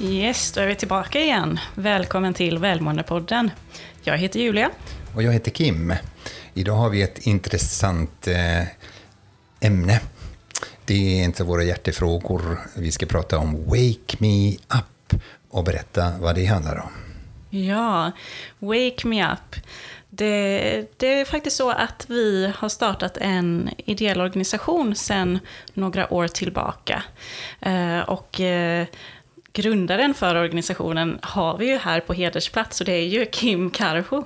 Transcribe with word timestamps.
Yes, 0.00 0.52
då 0.52 0.60
är 0.60 0.66
vi 0.66 0.74
tillbaka 0.74 1.20
igen. 1.20 1.58
Välkommen 1.74 2.34
till 2.34 2.58
Välmåendepodden. 2.58 3.50
Jag 4.02 4.18
heter 4.18 4.40
Julia. 4.40 4.70
Och 5.14 5.22
jag 5.22 5.32
heter 5.32 5.50
Kim. 5.50 5.94
Idag 6.54 6.74
har 6.74 6.90
vi 6.90 7.02
ett 7.02 7.18
intressant 7.26 8.26
eh, 8.26 8.62
ämne. 9.60 10.00
Det 10.84 11.20
är 11.20 11.24
inte 11.24 11.44
våra 11.44 11.64
hjärtefrågor. 11.64 12.58
Vi 12.76 12.92
ska 12.92 13.06
prata 13.06 13.38
om 13.38 13.64
Wake 13.64 14.16
Me 14.18 14.52
Up 14.52 15.22
och 15.50 15.64
berätta 15.64 16.12
vad 16.20 16.34
det 16.34 16.44
handlar 16.44 16.76
om. 16.76 16.90
Ja, 17.50 18.12
Wake 18.58 19.06
Me 19.06 19.32
Up. 19.32 19.56
Det, 20.10 20.84
det, 20.96 21.20
är 21.20 21.24
faktiskt 21.24 21.56
så 21.56 21.70
att 21.70 22.06
vi 22.08 22.52
har 22.56 22.68
startat 22.68 23.16
en 23.16 23.70
ideell 23.76 24.20
organisation 24.20 24.94
sedan 24.94 25.38
några 25.74 26.12
år 26.12 26.28
tillbaka. 26.28 27.02
Eh, 27.60 27.98
och 27.98 28.40
eh, 28.40 28.86
grundaren 29.62 30.14
för 30.14 30.36
organisationen 30.36 31.18
har 31.22 31.58
vi 31.58 31.70
ju 31.70 31.78
här 31.78 32.00
på 32.00 32.12
hedersplats 32.12 32.80
och 32.80 32.86
det 32.86 32.92
är 32.92 33.06
ju 33.06 33.26
Kim 33.26 33.70
Karho. 33.70 34.24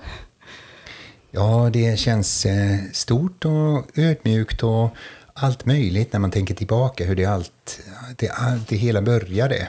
Ja, 1.31 1.71
det 1.73 1.99
känns 1.99 2.47
eh, 2.47 2.79
stort 2.93 3.45
och 3.45 3.99
ödmjukt 3.99 4.63
och 4.63 4.97
allt 5.35 5.67
möjligt 5.67 6.13
när 6.13 6.21
man 6.21 6.31
tänker 6.31 6.55
tillbaka 6.55 7.05
hur 7.05 7.17
det 7.17 7.25
allt, 7.25 7.81
det, 8.17 8.33
det 8.69 8.77
hela 8.77 9.03
började. 9.03 9.69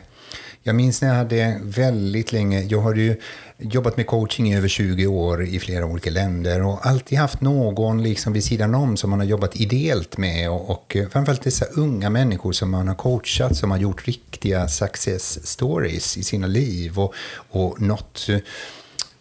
Jag 0.65 0.75
minns 0.75 1.01
när 1.01 1.09
jag 1.09 1.15
hade 1.15 1.59
väldigt 1.63 2.31
länge, 2.31 2.61
jag 2.61 2.79
har 2.79 2.95
ju 2.95 3.15
jobbat 3.57 3.97
med 3.97 4.07
coaching 4.07 4.53
i 4.53 4.57
över 4.57 4.67
20 4.67 5.07
år 5.07 5.45
i 5.45 5.59
flera 5.59 5.85
olika 5.85 6.09
länder 6.09 6.63
och 6.63 6.85
alltid 6.85 7.17
haft 7.17 7.41
någon 7.41 8.03
liksom 8.03 8.33
vid 8.33 8.43
sidan 8.43 8.75
om 8.75 8.97
som 8.97 9.09
man 9.09 9.19
har 9.19 9.25
jobbat 9.25 9.55
ideellt 9.55 10.17
med 10.17 10.49
och, 10.49 10.69
och 10.69 10.97
framförallt 11.11 11.43
dessa 11.43 11.65
unga 11.65 12.09
människor 12.09 12.51
som 12.51 12.71
man 12.71 12.87
har 12.87 12.95
coachat 12.95 13.57
som 13.57 13.71
har 13.71 13.77
gjort 13.77 14.07
riktiga 14.07 14.67
success 14.67 15.47
stories 15.47 16.17
i 16.17 16.23
sina 16.23 16.47
liv 16.47 16.99
och, 16.99 17.13
och 17.49 17.81
nått 17.81 18.27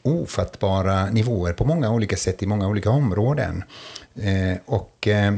ofattbara 0.03 1.11
nivåer 1.11 1.53
på 1.53 1.65
många 1.65 1.91
olika 1.91 2.17
sätt 2.17 2.43
i 2.43 2.47
många 2.47 2.69
olika 2.69 2.91
områden. 2.91 3.65
Eh, 4.15 4.59
och 4.67 5.09
eh, 5.09 5.34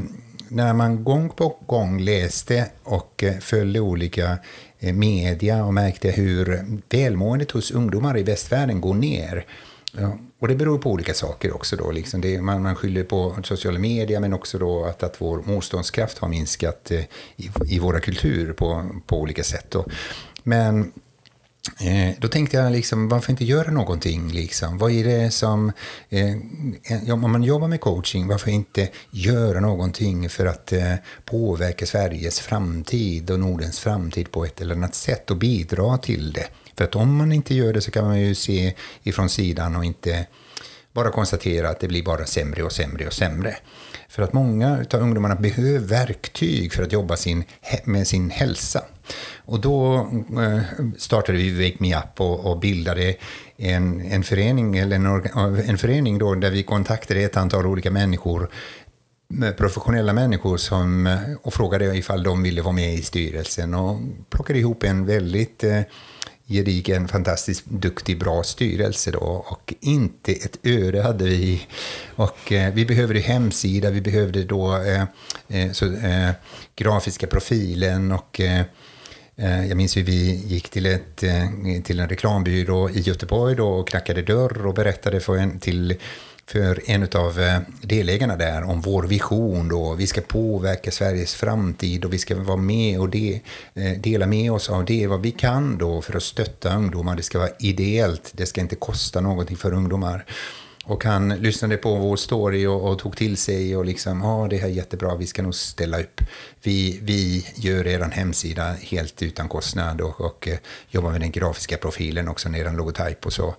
när 0.49 0.73
man 0.73 1.03
gång 1.03 1.29
på 1.29 1.57
gång 1.65 1.99
läste 1.99 2.71
och 2.83 3.23
eh, 3.23 3.37
följde 3.37 3.79
olika 3.79 4.37
eh, 4.79 4.93
media 4.93 5.65
och 5.65 5.73
märkte 5.73 6.11
hur 6.11 6.65
välmåendet 6.89 7.51
hos 7.51 7.71
ungdomar 7.71 8.17
i 8.17 8.23
västvärlden 8.23 8.81
går 8.81 8.93
ner. 8.93 9.45
Och 10.39 10.47
det 10.47 10.55
beror 10.55 10.77
på 10.77 10.91
olika 10.91 11.13
saker 11.13 11.55
också. 11.55 11.75
Då, 11.75 11.91
liksom 11.91 12.21
det, 12.21 12.41
man, 12.41 12.61
man 12.61 12.75
skyller 12.75 13.03
på 13.03 13.35
sociala 13.43 13.79
medier 13.79 14.19
men 14.19 14.33
också 14.33 14.57
då 14.57 14.85
att, 14.85 15.03
att 15.03 15.21
vår 15.21 15.41
motståndskraft 15.45 16.17
har 16.17 16.27
minskat 16.27 16.91
eh, 16.91 16.99
i, 17.35 17.49
i 17.65 17.79
våra 17.79 17.99
kulturer 17.99 18.53
på, 18.53 18.89
på 19.07 19.19
olika 19.19 19.43
sätt. 19.43 19.65
Då. 19.69 19.85
Men 20.43 20.91
Eh, 21.79 22.15
då 22.19 22.27
tänkte 22.27 22.57
jag, 22.57 22.71
liksom, 22.71 23.09
varför 23.09 23.31
inte 23.31 23.45
göra 23.45 23.71
någonting? 23.71 24.31
Liksom? 24.31 24.77
Vad 24.77 24.91
är 24.91 25.03
det 25.03 25.31
som... 25.31 25.71
Eh, 26.09 27.13
om 27.13 27.31
man 27.31 27.43
jobbar 27.43 27.67
med 27.67 27.81
coaching, 27.81 28.27
varför 28.27 28.51
inte 28.51 28.89
göra 29.11 29.59
någonting 29.59 30.29
för 30.29 30.45
att 30.45 30.73
eh, 30.73 30.93
påverka 31.25 31.85
Sveriges 31.85 32.39
framtid 32.39 33.31
och 33.31 33.39
Nordens 33.39 33.79
framtid 33.79 34.31
på 34.31 34.45
ett 34.45 34.61
eller 34.61 34.75
annat 34.75 34.95
sätt 34.95 35.31
och 35.31 35.37
bidra 35.37 35.97
till 35.97 36.33
det? 36.33 36.47
För 36.77 36.83
att 36.83 36.95
om 36.95 37.15
man 37.15 37.31
inte 37.31 37.55
gör 37.55 37.73
det 37.73 37.81
så 37.81 37.91
kan 37.91 38.05
man 38.05 38.19
ju 38.19 38.35
se 38.35 38.73
ifrån 39.03 39.29
sidan 39.29 39.75
och 39.75 39.85
inte 39.85 40.25
bara 40.93 41.11
konstatera 41.11 41.69
att 41.69 41.79
det 41.79 41.87
blir 41.87 42.03
bara 42.03 42.25
sämre 42.25 42.63
och 42.63 42.71
sämre 42.71 43.07
och 43.07 43.13
sämre. 43.13 43.55
För 44.09 44.23
att 44.23 44.33
många 44.33 44.85
av 44.93 45.01
ungdomarna 45.01 45.35
behöver 45.35 45.79
verktyg 45.79 46.73
för 46.73 46.83
att 46.83 46.91
jobba 46.91 47.15
sin, 47.15 47.43
med 47.83 48.07
sin 48.07 48.29
hälsa. 48.29 48.83
Och 49.45 49.59
då 49.59 49.95
eh, 50.41 50.61
startade 50.97 51.37
vi 51.37 51.63
Wake 51.63 51.83
Me 51.83 51.97
Up 51.97 52.21
och, 52.21 52.51
och 52.51 52.59
bildade 52.59 53.15
en, 53.57 54.01
en 54.01 54.23
förening, 54.23 54.77
eller 54.77 54.95
en, 54.95 55.05
eh, 55.05 55.69
en 55.69 55.77
förening 55.77 56.17
då, 56.17 56.35
där 56.35 56.51
vi 56.51 56.63
kontaktade 56.63 57.21
ett 57.21 57.37
antal 57.37 57.65
olika 57.65 57.91
människor 57.91 58.49
eh, 59.43 59.51
professionella 59.51 60.13
människor 60.13 60.57
som, 60.57 61.17
och 61.41 61.53
frågade 61.53 61.97
ifall 61.97 62.23
de 62.23 62.43
ville 62.43 62.61
vara 62.61 62.73
med 62.73 62.93
i 62.93 63.01
styrelsen 63.01 63.73
och 63.73 63.99
plockade 64.29 64.59
ihop 64.59 64.83
en 64.83 65.05
väldigt 65.05 65.63
eh, 65.63 65.81
gedigen, 66.47 67.07
fantastiskt 67.07 67.65
duktig, 67.65 68.19
bra 68.19 68.43
styrelse 68.43 69.11
då. 69.11 69.45
Och 69.47 69.73
inte 69.79 70.31
ett 70.31 70.65
öre 70.65 71.01
hade 71.01 71.23
vi. 71.23 71.67
Och 72.15 72.51
eh, 72.51 72.73
vi 72.73 72.85
behövde 72.85 73.19
hemsida, 73.19 73.89
vi 73.89 74.01
behövde 74.01 74.43
då 74.43 74.77
eh, 75.47 75.71
så, 75.71 75.85
eh, 75.85 76.31
grafiska 76.75 77.27
profilen 77.27 78.11
och 78.11 78.39
eh, 78.39 78.65
Eh, 79.37 79.67
jag 79.67 79.77
minns 79.77 79.97
hur 79.97 80.03
vi 80.03 80.35
gick 80.35 80.69
till, 80.69 80.85
ett, 80.85 81.23
eh, 81.23 81.81
till 81.83 81.99
en 81.99 82.09
reklambyrå 82.09 82.89
i 82.89 82.99
Göteborg 82.99 83.55
då 83.55 83.67
och 83.67 83.87
knackade 83.87 84.21
dörr 84.21 84.65
och 84.65 84.73
berättade 84.73 85.19
för 85.19 85.37
en, 85.37 85.59
till 85.59 85.95
för 86.47 86.81
en 86.85 87.03
av 87.03 87.39
eh, 87.39 87.59
delägarna 87.81 88.35
där 88.35 88.63
om 88.63 88.81
vår 88.81 89.03
vision. 89.03 89.67
Då. 89.67 89.93
Vi 89.93 90.07
ska 90.07 90.21
påverka 90.21 90.91
Sveriges 90.91 91.35
framtid 91.35 92.05
och 92.05 92.13
vi 92.13 92.17
ska 92.17 92.35
vara 92.35 92.57
med 92.57 92.99
och 92.99 93.09
de, 93.09 93.41
dela 93.97 94.25
med 94.25 94.51
oss 94.51 94.69
av 94.69 94.85
det 94.85 95.07
vad 95.07 95.21
vi 95.21 95.31
kan 95.31 95.77
då 95.77 96.01
för 96.01 96.17
att 96.17 96.23
stötta 96.23 96.75
ungdomar. 96.75 97.15
Det 97.15 97.23
ska 97.23 97.39
vara 97.39 97.49
ideellt, 97.59 98.31
det 98.33 98.45
ska 98.45 98.61
inte 98.61 98.75
kosta 98.75 99.21
någonting 99.21 99.57
för 99.57 99.73
ungdomar. 99.73 100.25
Och 100.87 101.03
han 101.03 101.29
lyssnade 101.29 101.77
på 101.77 101.95
vår 101.95 102.15
story 102.15 102.65
och, 102.65 102.91
och 102.91 102.99
tog 102.99 103.17
till 103.17 103.37
sig 103.37 103.77
och 103.77 103.85
liksom, 103.85 104.21
ja 104.21 104.43
ah, 104.43 104.47
det 104.47 104.57
här 104.57 104.67
är 104.67 104.71
jättebra, 104.71 105.15
vi 105.15 105.27
ska 105.27 105.41
nog 105.41 105.55
ställa 105.55 105.99
upp. 105.99 106.21
Vi, 106.63 106.99
vi 107.01 107.47
gör 107.55 107.87
er 107.87 107.99
hemsida 107.99 108.75
helt 108.81 109.21
utan 109.21 109.49
kostnad 109.49 110.01
och, 110.01 110.21
och 110.21 110.47
eh, 110.47 110.57
jobbar 110.89 111.11
med 111.11 111.21
den 111.21 111.31
grafiska 111.31 111.77
profilen 111.77 112.27
också, 112.27 112.49
er 112.49 112.77
logotyp 112.77 113.25
och 113.25 113.33
så. 113.33 113.55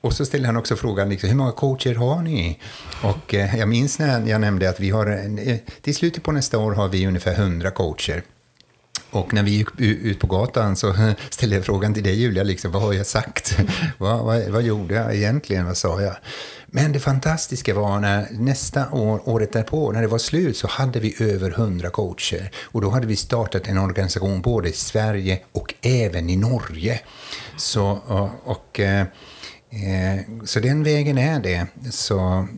Och 0.00 0.12
så 0.12 0.24
ställde 0.24 0.48
han 0.48 0.56
också 0.56 0.76
frågan, 0.76 1.08
liksom, 1.08 1.28
hur 1.28 1.36
många 1.36 1.52
coacher 1.52 1.94
har 1.94 2.22
ni? 2.22 2.58
Och 3.02 3.34
eh, 3.34 3.58
jag 3.58 3.68
minns 3.68 3.98
när 3.98 4.28
jag 4.28 4.40
nämnde 4.40 4.70
att 4.70 4.80
vi 4.80 4.90
har, 4.90 5.06
eh, 5.46 5.56
till 5.80 5.94
slutet 5.94 6.22
på 6.22 6.32
nästa 6.32 6.58
år 6.58 6.72
har 6.72 6.88
vi 6.88 7.06
ungefär 7.06 7.34
100 7.34 7.70
coacher. 7.70 8.22
Och 9.14 9.34
när 9.34 9.42
vi 9.42 9.50
gick 9.50 9.68
ut 9.78 10.20
på 10.20 10.26
gatan 10.26 10.76
så 10.76 10.94
ställde 11.30 11.56
jag 11.56 11.64
frågan 11.64 11.94
till 11.94 12.02
dig 12.02 12.14
Julia, 12.14 12.42
liksom, 12.42 12.72
vad 12.72 12.82
har 12.82 12.92
jag 12.92 13.06
sagt? 13.06 13.58
vad, 13.98 14.24
vad, 14.24 14.48
vad 14.48 14.62
gjorde 14.62 14.94
jag 14.94 15.14
egentligen? 15.14 15.66
Vad 15.66 15.76
sa 15.76 16.00
jag? 16.00 16.16
Men 16.66 16.92
det 16.92 17.00
fantastiska 17.00 17.74
var 17.74 18.00
när 18.00 18.28
nästa 18.30 18.90
år, 18.90 19.28
året 19.28 19.52
därpå, 19.52 19.92
när 19.92 20.00
det 20.00 20.06
var 20.06 20.18
slut, 20.18 20.56
så 20.56 20.66
hade 20.68 21.00
vi 21.00 21.14
över 21.18 21.50
100 21.50 21.90
coacher. 21.90 22.50
Och 22.62 22.80
då 22.80 22.90
hade 22.90 23.06
vi 23.06 23.16
startat 23.16 23.68
en 23.68 23.78
organisation 23.78 24.42
både 24.42 24.68
i 24.68 24.72
Sverige 24.72 25.40
och 25.52 25.74
även 25.82 26.30
i 26.30 26.36
Norge. 26.36 27.00
Så, 27.56 27.90
och, 28.06 28.30
och 28.44 28.80
eh, 28.80 29.00
eh 29.70 30.20
så 30.44 30.60
den 30.60 30.84
vägen 30.84 31.18
är 31.18 31.40
det. 31.40 31.66
Så, 31.90 32.48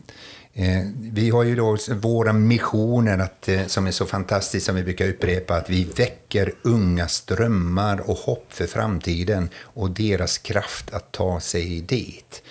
Eh, 0.59 0.83
vi 1.11 1.29
har 1.29 1.43
ju 1.43 1.55
då 1.55 1.77
våra 1.89 2.33
missioner 2.33 3.17
att, 3.17 3.47
eh, 3.47 3.65
som 3.65 3.87
är 3.87 3.91
så 3.91 4.05
fantastiska 4.05 4.65
som 4.65 4.75
vi 4.75 4.83
brukar 4.83 5.09
upprepa, 5.09 5.55
att 5.55 5.69
vi 5.69 5.83
väcker 5.83 6.53
ungas 6.61 7.21
drömmar 7.21 8.09
och 8.09 8.17
hopp 8.17 8.45
för 8.49 8.67
framtiden 8.67 9.49
och 9.61 9.91
deras 9.91 10.37
kraft 10.37 10.93
att 10.93 11.11
ta 11.11 11.39
sig 11.39 11.81
dit. 11.81 12.43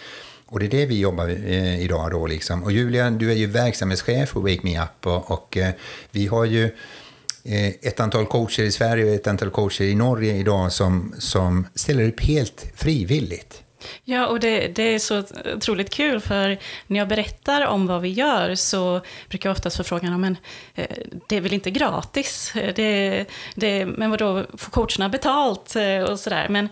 Och 0.47 0.59
det 0.61 0.67
är 0.67 0.71
det 0.71 0.87
vi 0.87 1.00
jobbar 1.00 1.28
eh, 1.28 1.81
idag 1.81 2.11
då 2.11 2.27
liksom. 2.27 2.62
Och 2.62 2.72
Julia, 2.72 3.11
du 3.11 3.31
är 3.31 3.34
ju 3.34 3.47
verksamhetschef 3.47 4.33
på 4.33 4.41
Wake 4.41 4.61
Me 4.62 4.83
Up 4.83 5.06
och, 5.06 5.31
och 5.31 5.56
eh, 5.56 5.73
vi 6.11 6.27
har 6.27 6.44
ju 6.44 6.65
eh, 7.44 7.69
ett 7.69 8.00
antal 8.00 8.27
coacher 8.27 8.62
i 8.62 8.73
Sverige 8.73 9.05
och 9.05 9.15
ett 9.15 9.27
antal 9.27 9.50
coacher 9.50 9.84
i 9.84 9.94
Norge 9.94 10.37
idag 10.37 10.73
som, 10.73 11.15
som 11.19 11.67
ställer 11.75 12.09
upp 12.09 12.21
helt 12.21 12.67
frivilligt. 12.75 13.62
Ja, 14.05 14.27
och 14.27 14.41
det, 14.41 14.69
det, 14.69 14.83
är 14.83 14.99
så 14.99 15.23
otroligt 15.55 15.91
kul 15.91 16.21
för 16.21 16.59
när 16.87 16.99
jag 16.99 17.09
berättar 17.09 17.67
om 17.67 17.87
vad 17.87 18.03
vi 18.03 18.09
gör 18.09 18.55
så 18.55 19.01
brukar 19.29 19.49
jag 19.49 19.55
oftast 19.56 19.77
få 19.77 19.85
frågan, 19.85 20.21
men 20.21 20.37
eh, 20.75 20.97
det 21.27 21.37
är 21.37 21.41
väl 21.41 21.53
inte 21.53 21.71
gratis? 21.71 22.56
Eh, 22.56 22.75
det, 22.75 23.25
det, 23.55 23.87
men 23.87 24.11
vadå, 24.11 24.44
får 24.56 24.71
coacherna 24.71 25.09
betalt 25.09 25.77
eh, 25.77 26.00
och 26.00 26.21
sådär? 26.21 26.47
Men 26.49 26.69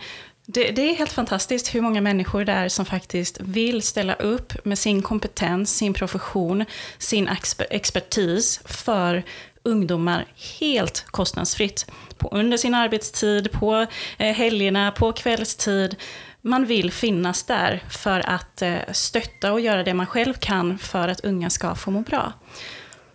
det, 0.47 0.71
det, 0.71 0.83
är 0.83 0.95
helt 0.95 1.13
fantastiskt 1.13 1.75
hur 1.75 1.81
många 1.81 2.01
människor 2.01 2.45
det 2.45 2.53
är 2.53 2.69
som 2.69 2.85
faktiskt 2.85 3.41
vill 3.41 3.83
ställa 3.83 4.15
upp 4.15 4.65
med 4.65 4.79
sin 4.79 5.03
kompetens, 5.03 5.77
sin 5.77 5.95
profession, 5.95 6.65
sin 6.99 7.29
expertis 7.71 8.61
för 8.65 9.23
ungdomar 9.63 10.27
helt 10.61 11.05
kostnadsfritt. 11.07 11.87
På, 12.19 12.29
under 12.33 12.57
sin 12.57 12.75
arbetstid, 12.75 13.53
på 13.53 13.87
eh, 14.19 14.35
helgerna, 14.35 14.91
på 14.91 15.13
kvällstid 15.13 15.97
man 16.45 16.67
vill 16.67 16.93
finnas 16.93 17.45
där 17.45 17.83
för 17.91 18.29
att 18.29 18.63
eh, 18.63 18.79
stötta 18.93 19.53
och 19.53 19.61
göra 19.61 19.83
det 19.83 19.95
man 19.95 20.07
själv 20.07 20.35
kan 20.35 20.79
för 20.79 21.09
att 21.09 21.25
unga 21.25 21.51
ska 21.51 21.75
få 21.75 21.91
må 21.91 22.01
bra. 22.01 22.33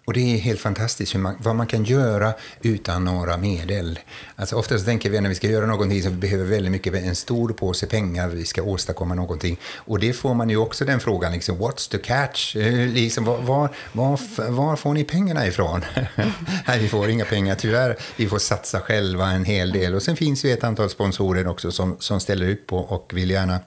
Och 0.09 0.13
det 0.13 0.35
är 0.35 0.37
helt 0.37 0.59
fantastiskt 0.59 1.15
man, 1.15 1.35
vad 1.39 1.55
man 1.55 1.67
kan 1.67 1.83
göra 1.83 2.33
utan 2.61 3.03
några 3.05 3.37
medel. 3.37 3.99
Alltså 4.35 4.55
oftast 4.55 4.85
tänker 4.85 5.09
vi 5.09 5.21
när 5.21 5.29
vi 5.29 5.35
ska 5.35 5.47
göra 5.47 5.65
någonting 5.65 6.03
så 6.03 6.09
vi 6.09 6.15
behöver 6.15 6.45
väldigt 6.45 6.71
mycket, 6.71 6.93
en 6.93 7.15
stor 7.15 7.49
påse 7.49 7.87
pengar, 7.87 8.27
vi 8.27 8.45
ska 8.45 8.63
åstadkomma 8.63 9.15
någonting. 9.15 9.59
Och 9.75 9.99
det 9.99 10.13
får 10.13 10.33
man 10.33 10.49
ju 10.49 10.57
också 10.57 10.85
den 10.85 10.99
frågan, 10.99 11.31
liksom, 11.31 11.57
what's 11.57 11.91
the 11.91 11.97
catch? 11.97 12.55
Liksom, 12.93 13.25
var, 13.25 13.37
var, 13.41 13.69
var, 13.91 14.49
var 14.49 14.75
får 14.75 14.93
ni 14.93 15.03
pengarna 15.03 15.47
ifrån? 15.47 15.85
Nej, 16.67 16.79
vi 16.79 16.87
får 16.89 17.09
inga 17.09 17.25
pengar 17.25 17.55
tyvärr. 17.55 17.97
Vi 18.15 18.27
får 18.27 18.39
satsa 18.39 18.79
själva 18.79 19.31
en 19.31 19.45
hel 19.45 19.71
del. 19.71 19.95
Och 19.95 20.01
sen 20.01 20.15
finns 20.15 20.45
ju 20.45 20.51
ett 20.51 20.63
antal 20.63 20.89
sponsorer 20.89 21.47
också 21.47 21.71
som, 21.71 21.95
som 21.99 22.19
ställer 22.19 22.49
upp 22.49 22.73
och, 22.73 22.91
och 22.91 23.11
vill 23.13 23.29
gärna 23.29 23.59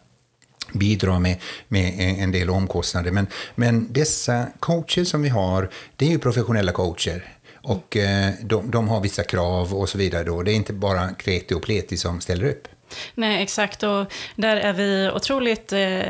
bidra 0.73 1.19
med, 1.19 1.37
med 1.69 1.95
en 2.19 2.33
del 2.33 2.51
omkostnader. 2.51 3.11
Men, 3.11 3.27
men 3.55 3.93
dessa 3.93 4.47
coacher 4.61 5.05
som 5.05 5.23
vi 5.23 5.29
har, 5.29 5.71
det 5.97 6.07
är 6.07 6.11
ju 6.11 6.19
professionella 6.19 6.73
coacher. 6.73 7.25
Och 7.63 7.97
eh, 7.97 8.33
de, 8.43 8.71
de, 8.71 8.89
har 8.89 9.01
vissa 9.01 9.25
krav 9.25 9.75
och 9.75 9.89
så 9.89 9.99
vidare. 9.99 10.25
Då. 10.25 10.43
Det 10.43 10.53
är 10.53 10.55
inte 10.55 10.73
bara 10.73 11.15
kreti 11.15 11.55
och 11.55 11.63
pleti 11.63 11.97
som 11.97 12.21
ställer 12.21 12.45
upp. 12.45 12.69
Nej, 13.15 13.43
exakt. 13.43 13.83
Och 13.83 14.13
där 14.37 14.57
är 14.57 14.73
vi 14.73 15.11
otroligt 15.15 15.73
Eh, 15.73 16.07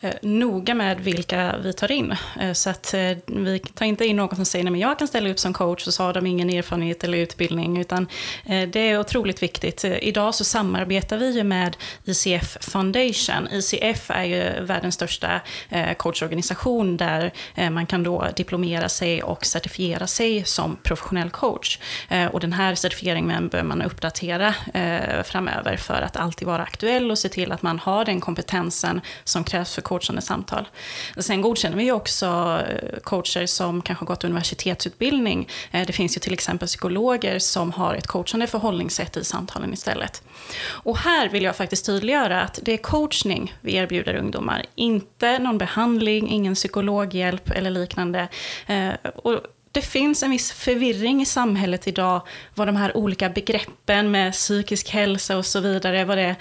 Eh, 0.00 0.14
noga 0.22 0.74
med 0.74 1.00
vilka 1.00 1.56
vi 1.62 1.72
tar 1.72 1.92
in. 1.92 2.14
Eh, 2.40 2.52
så 2.52 2.70
att 2.70 2.94
eh, 2.94 3.16
vi 3.26 3.58
tar 3.58 3.86
inte 3.86 4.06
in 4.06 4.16
någon 4.16 4.36
som 4.36 4.44
säger 4.44 4.72
att 4.72 4.78
jag 4.78 4.98
kan 4.98 5.08
ställa 5.08 5.30
upp 5.30 5.38
som 5.38 5.52
coach 5.52 5.86
och 5.86 5.94
så 5.94 6.02
har 6.02 6.14
de 6.14 6.26
ingen 6.26 6.50
erfarenhet 6.50 7.04
eller 7.04 7.18
utbildning. 7.18 7.80
Utan 7.80 8.06
det 8.44 8.76
är 8.76 9.00
otroligt 9.00 9.42
viktigt. 9.42 9.84
Idag 9.84 10.34
så 10.34 10.44
samarbetar 10.44 11.16
vi 11.16 11.30
ju 11.30 11.44
med 11.44 11.76
ICF 12.04 12.56
Foundation. 12.60 13.48
ICF 13.52 14.10
är 14.10 14.24
ju 14.24 14.64
världens 14.64 14.94
största 14.94 15.40
coachorganisation 15.96 16.96
där 16.96 17.32
man 17.70 17.86
kan 17.86 18.02
då 18.02 18.26
diplomera 18.36 18.88
sig 18.88 19.22
och 19.22 19.46
certifiera 19.46 20.06
sig 20.06 20.44
som 20.44 20.76
professionell 20.82 21.30
coach. 21.30 21.78
Och 22.32 22.40
den 22.40 22.52
här 22.52 22.74
certifieringen 22.74 23.48
bör 23.48 23.62
man 23.62 23.82
uppdatera 23.82 24.54
framöver 25.24 25.76
för 25.76 26.02
att 26.02 26.16
alltid 26.16 26.48
vara 26.48 26.62
aktuell 26.62 27.10
och 27.10 27.18
se 27.18 27.28
till 27.28 27.52
att 27.52 27.62
man 27.62 27.78
har 27.78 28.04
den 28.04 28.20
kompetensen 28.20 29.00
som 29.24 29.44
krävs 29.44 29.74
för 29.74 29.82
coachande 29.88 30.22
samtal. 30.22 30.68
Sen 31.16 31.40
godkänner 31.40 31.76
vi 31.76 31.92
också 31.92 32.26
eh, 32.68 32.98
coacher 33.00 33.46
som 33.46 33.82
kanske 33.82 34.04
gått 34.04 34.24
universitetsutbildning. 34.24 35.48
Eh, 35.70 35.86
det 35.86 35.92
finns 35.92 36.16
ju 36.16 36.20
till 36.20 36.32
exempel 36.32 36.68
psykologer 36.68 37.38
som 37.38 37.72
har 37.72 37.94
ett 37.94 38.06
coachande 38.06 38.46
förhållningssätt 38.46 39.16
i 39.16 39.24
samtalen 39.24 39.72
istället. 39.72 40.22
Och 40.66 40.98
här 40.98 41.28
vill 41.28 41.42
jag 41.42 41.56
faktiskt 41.56 41.86
tydliggöra 41.86 42.42
att 42.42 42.58
det 42.62 42.72
är 42.72 42.76
coachning 42.76 43.54
vi 43.60 43.74
erbjuder 43.76 44.14
ungdomar, 44.14 44.64
inte 44.74 45.38
någon 45.38 45.58
behandling, 45.58 46.28
ingen 46.28 46.54
psykologhjälp 46.54 47.50
eller 47.50 47.70
liknande. 47.70 48.28
Eh, 48.66 48.90
och 49.14 49.40
det 49.72 49.82
finns 49.82 50.22
en 50.22 50.30
viss 50.30 50.52
förvirring 50.52 51.22
i 51.22 51.26
samhället 51.26 51.88
idag 51.88 52.22
vad 52.54 52.68
de 52.68 52.76
här 52.76 52.96
olika 52.96 53.28
begreppen 53.28 54.10
med 54.10 54.32
psykisk 54.32 54.90
hälsa 54.90 55.36
och 55.36 55.46
så 55.46 55.60
vidare, 55.60 56.04
vad 56.04 56.18
det 56.18 56.36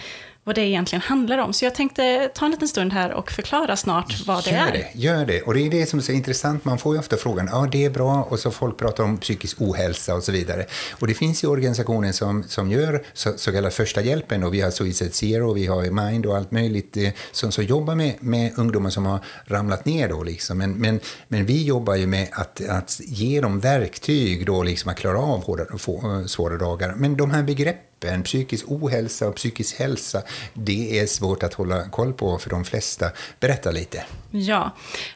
vad 0.48 0.56
det 0.56 0.62
egentligen 0.62 1.02
handlar 1.02 1.38
om. 1.38 1.54
Så 1.54 1.66
jag 1.66 1.76
tänkte 1.76 2.32
ta 2.34 2.46
en 2.46 2.52
liten 2.52 2.68
stund 2.68 2.94
här 2.94 3.12
och 3.14 3.32
förklara 3.32 3.76
snart 3.76 4.26
vad 4.26 4.44
det 4.44 4.52
gör 4.52 4.68
är. 4.68 4.72
Det, 4.72 4.90
gör 4.94 5.26
det. 5.26 5.42
Och 5.42 5.54
det 5.54 5.66
är 5.66 5.70
det 5.70 5.86
som 5.86 6.00
är 6.00 6.04
så 6.04 6.12
intressant. 6.12 6.66
Man 6.66 6.78
får 6.78 6.96
ju 6.96 7.00
ofta 7.00 7.18
frågan, 7.18 7.50
ja 7.52 7.68
det 7.72 7.86
är 7.86 7.90
bra, 7.90 8.24
och 8.24 8.40
så 8.40 8.52
folk 8.52 8.78
pratar 8.78 9.04
om 9.04 9.18
psykisk 9.18 9.62
ohälsa 9.62 10.16
och 10.16 10.24
så 10.24 10.32
vidare. 10.32 10.66
Och 10.92 11.08
det 11.08 11.14
finns 11.14 11.44
ju 11.44 11.48
organisationer 11.48 12.12
som, 12.12 12.44
som 12.44 12.72
gör 12.72 13.06
så, 13.14 13.34
så 13.38 13.52
kallad 13.52 13.74
första 13.74 14.02
hjälpen. 14.02 14.44
Och 14.44 14.54
vi 14.54 14.62
har 14.62 14.72
Suicide 14.72 15.12
Zero, 15.12 15.54
vi 15.54 15.66
har 15.66 15.84
Mind 15.84 16.26
och 16.26 16.38
allt 16.38 16.52
möjligt 16.52 16.98
eh, 16.98 17.10
som, 17.32 17.52
som 17.52 17.64
jobbar 17.64 17.96
med, 17.96 18.16
med 18.20 18.54
ungdomar 18.58 18.90
som 18.90 19.06
har 19.06 19.20
ramlat 19.46 19.86
ner. 19.86 20.10
Då, 20.10 20.24
liksom. 20.24 20.58
men, 20.58 20.72
men, 20.72 21.00
men 21.28 21.46
vi 21.46 21.64
jobbar 21.64 21.96
ju 21.96 22.08
med 22.08 22.28
att, 22.32 22.70
att 22.70 23.00
ge 23.04 23.42
dem 23.42 23.60
verktyg 23.60 24.46
då, 24.46 24.64
liksom, 24.64 24.92
att 24.92 24.98
klara 24.98 25.20
av 25.20 25.44
hårda, 25.44 25.78
få, 25.78 26.24
svåra 26.28 26.58
dagar. 26.58 26.96
Men 26.96 27.18
de 27.18 27.32
här 27.32 27.44
begreppen 27.44 27.84
gruppen. 28.00 28.24
psykisk 28.24 28.66
ohälsa 28.68 29.28
och 29.28 29.36
psykisk 29.36 29.80
hälsa, 29.80 30.22
det 30.54 31.00
är 31.00 31.08
svårt 31.08 31.44
att 31.44 31.54
hålla 31.54 31.90
koll 31.90 32.14
på 32.14 32.38
för 32.38 32.50
de 32.50 32.66
flesta. 32.66 33.12
Berätta 33.40 33.72
lite. 33.72 34.04
Ja, 34.32 34.72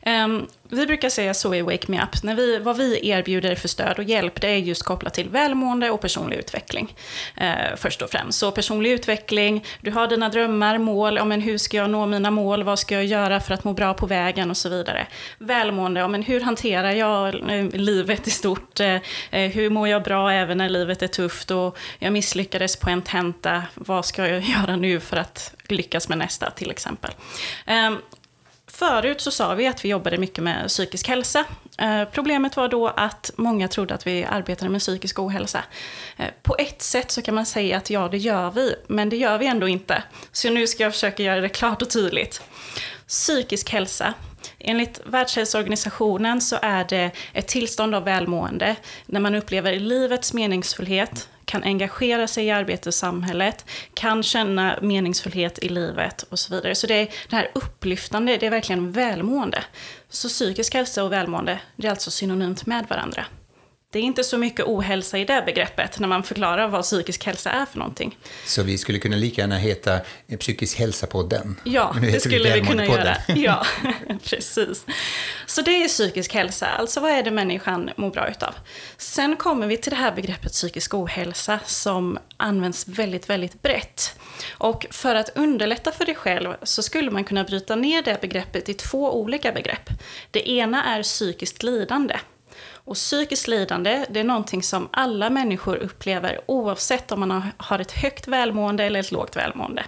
um, 0.06 0.48
vi 0.70 0.86
brukar 0.86 1.10
säga 1.10 1.34
så 1.34 1.56
i 1.56 1.62
Wake 1.62 1.92
Me 1.92 2.04
Up. 2.04 2.24
När 2.24 2.36
vi, 2.36 2.60
vad 2.60 2.78
vi 2.78 3.10
erbjuder 3.10 3.56
för 3.56 3.68
stöd 3.68 3.98
och 3.98 4.04
hjälp 4.04 4.42
det 4.42 4.48
är 4.48 4.58
just 4.58 4.84
kopplat 4.84 5.14
till 5.14 5.30
välmående 5.30 5.90
och 5.90 6.02
personlig 6.02 6.38
utveckling. 6.38 6.96
Uh, 7.42 7.76
först 7.76 8.02
och 8.02 8.10
främst. 8.10 8.40
Så 8.40 8.52
personlig 8.52 8.92
utveckling, 8.92 9.66
du 9.82 9.92
har 9.92 10.08
dina 10.08 10.30
drömmar, 10.30 10.78
mål, 10.78 11.16
ja, 11.16 11.26
men 11.26 11.42
hur 11.42 11.58
ska 11.58 11.78
jag 11.78 11.90
nå 11.90 12.06
mina 12.06 12.32
mål, 12.32 12.64
vad 12.64 12.80
ska 12.80 12.96
jag 12.96 13.06
göra 13.06 13.40
för 13.40 13.54
att 13.54 13.64
må 13.64 13.74
bra 13.74 13.94
på 13.94 14.06
vägen 14.06 14.50
och 14.50 14.58
så 14.58 14.70
vidare. 14.70 15.08
Välmående, 15.38 16.00
ja, 16.00 16.08
men 16.08 16.24
hur 16.24 16.42
hanterar 16.42 16.92
jag 16.92 17.36
eh, 17.52 17.66
livet 17.74 18.28
i 18.28 18.32
stort? 18.32 18.80
uh, 18.80 18.98
hur 19.32 19.70
mår 19.70 19.88
jag 19.88 20.04
bra 20.04 20.32
även 20.32 20.58
när 20.58 20.70
livet 20.70 21.02
är 21.02 21.08
tufft 21.08 21.52
och 21.52 21.78
jag 22.00 22.14
misslyckades 22.14 22.71
på 22.76 22.90
en 22.90 23.02
tenta, 23.02 23.64
vad 23.76 24.06
ska 24.06 24.28
jag 24.28 24.42
göra 24.42 24.76
nu 24.76 25.00
för 25.00 25.18
att 25.18 25.54
lyckas 25.68 26.10
med 26.10 26.18
nästa 26.18 26.52
till 26.52 26.72
exempel. 26.72 27.12
Ehm, 27.66 27.98
förut 28.68 29.22
så 29.22 29.32
sa 29.32 29.54
vi 29.54 29.68
att 29.68 29.86
vi 29.86 29.90
jobbade 29.90 30.18
mycket 30.18 30.44
med 30.44 30.68
psykisk 30.68 31.08
hälsa. 31.08 31.46
Ehm, 31.78 32.08
problemet 32.12 32.58
var 32.58 32.68
då 32.68 32.88
att 32.88 33.32
många 33.36 33.68
trodde 33.68 33.94
att 33.94 34.08
vi 34.08 34.24
arbetade 34.24 34.70
med 34.72 34.82
psykisk 34.82 35.20
ohälsa. 35.20 35.64
Ehm, 36.18 36.32
på 36.44 36.56
ett 36.60 36.82
sätt 36.82 37.12
så 37.12 37.22
kan 37.22 37.36
man 37.36 37.46
säga 37.46 37.78
att 37.78 37.90
ja, 37.90 38.08
det 38.08 38.18
gör 38.18 38.52
vi, 38.52 38.76
men 38.88 39.10
det 39.10 39.18
gör 39.18 39.38
vi 39.38 39.46
ändå 39.46 39.68
inte. 39.68 40.04
Så 40.32 40.50
nu 40.50 40.68
ska 40.68 40.84
jag 40.84 40.94
försöka 40.94 41.24
göra 41.24 41.42
det 41.42 41.50
klart 41.50 41.82
och 41.82 41.90
tydligt. 41.90 42.42
Psykisk 43.08 43.70
hälsa. 43.70 44.14
Enligt 44.60 45.02
Världshälsoorganisationen 45.06 46.42
så 46.42 46.58
är 46.62 46.86
det 46.90 47.12
ett 47.34 47.48
tillstånd 47.48 47.96
av 47.96 48.04
välmående 48.04 48.76
när 49.06 49.20
man 49.20 49.36
upplever 49.36 49.80
livets 49.80 50.34
meningsfullhet, 50.34 51.30
kan 51.46 51.64
engagera 51.64 52.28
sig 52.28 52.46
i 52.46 52.52
arbetet 52.52 52.88
och 52.88 52.94
samhället, 52.94 53.66
kan 53.94 54.24
känna 54.24 54.80
meningsfullhet 54.82 55.60
i 55.60 55.70
livet 55.70 56.24
och 56.24 56.40
så 56.40 56.56
vidare. 56.56 56.76
Så 56.76 56.88
det, 56.88 56.94
är, 56.94 57.08
det 57.30 57.36
här 57.36 57.52
upplyftande, 57.54 58.38
det 58.38 58.46
är 58.46 58.52
verkligen 58.52 58.92
välmående. 58.92 59.64
Så 60.10 60.28
psykisk 60.28 60.74
hälsa 60.74 61.04
och 61.04 61.12
välmående, 61.12 61.60
det 61.76 61.88
är 61.88 61.92
alltså 61.92 62.12
synonymt 62.12 62.66
med 62.66 62.86
varandra. 62.90 63.26
Det 63.92 64.00
är 64.00 64.04
inte 64.04 64.24
så 64.24 64.38
mycket 64.38 64.66
ohälsa 64.66 65.18
i 65.18 65.26
det 65.26 65.44
begreppet 65.46 66.00
när 66.00 66.08
man 66.08 66.24
förklarar 66.24 66.68
vad 66.68 66.84
psykisk 66.84 67.26
hälsa 67.26 67.52
är 67.52 67.66
för 67.66 67.80
någonting. 67.80 68.18
Så 68.46 68.64
vi 68.64 68.78
skulle 68.78 69.00
kunna 69.00 69.16
lika 69.16 69.42
gärna 69.42 69.58
heta 69.58 70.00
Psykisk 70.40 70.80
hälsa-podden? 70.80 71.56
Ja, 71.64 71.96
det 72.02 72.20
skulle 72.20 72.54
vi 72.54 72.62
kunna 72.62 72.86
göra. 72.86 73.18
Ja, 73.36 73.66
precis. 74.24 74.86
Så 75.46 75.62
det 75.62 75.84
är 75.84 75.88
psykisk 75.88 76.34
hälsa, 76.34 76.68
alltså 76.68 77.00
vad 77.00 77.12
är 77.12 77.24
det 77.24 77.32
människan 77.32 77.90
mår 77.96 78.10
bra 78.10 78.30
utav? 78.30 78.54
Sen 78.98 79.36
kommer 79.36 79.68
vi 79.68 79.78
till 79.78 79.90
det 79.90 79.96
här 79.96 80.12
begreppet 80.12 80.52
psykisk 80.52 80.94
ohälsa 80.94 81.60
som 81.66 82.20
används 82.38 82.88
väldigt, 82.88 83.30
väldigt 83.30 83.62
brett. 83.62 84.20
Och 84.52 84.86
för 84.92 85.16
att 85.16 85.30
underlätta 85.36 85.92
för 85.92 86.06
dig 86.06 86.16
själv 86.16 86.56
så 86.64 86.84
skulle 86.84 87.12
man 87.12 87.24
kunna 87.24 87.44
bryta 87.44 87.76
ner 87.76 88.04
det 88.04 88.22
begreppet 88.22 88.70
i 88.70 88.74
två 88.74 89.20
olika 89.22 89.52
begrepp. 89.52 89.90
Det 90.32 90.50
ena 90.50 90.84
är 90.84 91.04
psykiskt 91.04 91.64
lidande. 91.64 92.16
Och 92.92 92.96
psykiskt 92.96 93.48
lidande, 93.48 94.06
det 94.10 94.20
är 94.20 94.24
någonting 94.24 94.64
som 94.64 94.90
alla 94.92 95.30
människor 95.30 95.76
upplever 95.76 96.42
oavsett 96.46 97.12
om 97.12 97.20
man 97.20 97.44
har 97.58 97.80
ett 97.80 97.92
högt 97.92 98.28
välmående 98.28 98.84
eller 98.84 99.00
ett 99.00 99.12
lågt 99.12 99.36
välmående. 99.36 99.84